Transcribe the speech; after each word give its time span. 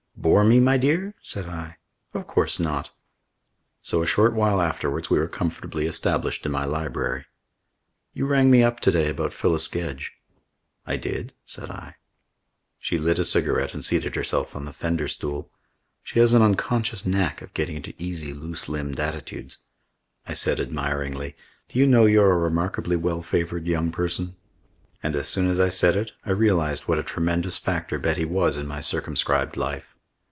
"Bore 0.17 0.43
me, 0.43 0.59
my 0.59 0.77
dear?" 0.77 1.15
said 1.23 1.47
I. 1.49 1.77
"Of 2.13 2.27
course 2.27 2.59
not." 2.59 2.91
So 3.81 4.03
a 4.03 4.07
short 4.07 4.35
while 4.35 4.61
afterwards 4.61 5.09
we 5.09 5.17
were 5.17 5.27
comfortably 5.27 5.87
established 5.87 6.45
in 6.45 6.51
my 6.51 6.63
library. 6.63 7.25
"You 8.13 8.27
rang 8.27 8.51
me 8.51 8.61
up 8.61 8.79
to 8.81 8.91
day 8.91 9.09
about 9.09 9.33
Phyllis 9.33 9.67
Gedge." 9.67 10.11
"I 10.85 10.95
did," 10.95 11.33
said 11.43 11.71
I. 11.71 11.95
She 12.77 12.99
lit 12.99 13.17
a 13.17 13.25
cigarette 13.25 13.73
and 13.73 13.83
seated 13.83 14.13
herself 14.15 14.55
on 14.55 14.65
the 14.65 14.73
fender 14.73 15.07
stool. 15.07 15.49
She 16.03 16.19
has 16.19 16.33
an 16.35 16.43
unconscious 16.43 17.03
knack 17.03 17.41
of 17.41 17.55
getting 17.55 17.77
into 17.77 17.95
easy, 17.97 18.31
loose 18.31 18.69
limbed 18.69 18.99
attitudes. 18.99 19.63
I 20.27 20.33
said 20.33 20.59
admiringly: 20.59 21.35
"Do 21.67 21.79
you 21.79 21.87
know 21.87 22.05
you're 22.05 22.31
a 22.33 22.37
remarkably 22.37 22.95
well 22.95 23.23
favoured 23.23 23.65
young 23.65 23.91
person?" 23.91 24.35
And 25.01 25.15
as 25.15 25.27
soon 25.27 25.49
as 25.49 25.59
I 25.59 25.69
said 25.69 25.97
it, 25.97 26.11
I 26.23 26.29
realised 26.29 26.83
what 26.83 26.99
a 26.99 27.03
tremendous 27.03 27.57
factor 27.57 27.97
Betty 27.97 28.23
was 28.23 28.55
in 28.55 28.67
my 28.67 28.81
circumscribed 28.81 29.57
life. 29.57 29.87